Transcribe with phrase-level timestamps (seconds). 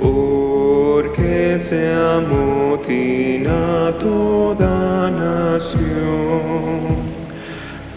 [0.00, 5.82] porque se amotina toda nación,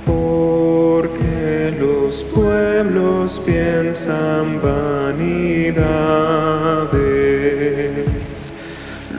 [0.06, 5.68] porque los pueblos piensan vanidades,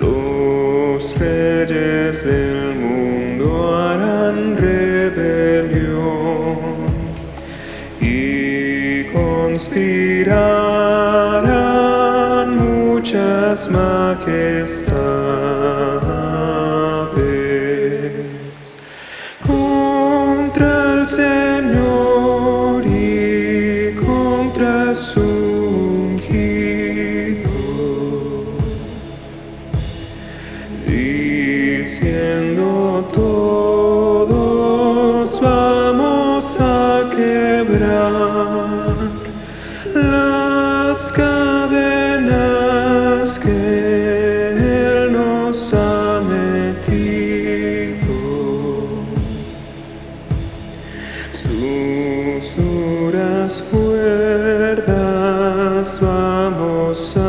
[0.01, 6.59] los reyes del mundo harán rebelión
[8.01, 11.78] y conspirarán
[13.09, 14.69] muchas majestades
[19.47, 25.23] contra el Señor y contra su
[26.11, 27.49] ungido,
[30.87, 32.67] diciendo
[33.15, 33.48] todos
[51.31, 54.89] Sus duras cuerdas
[56.01, 57.28] vamos a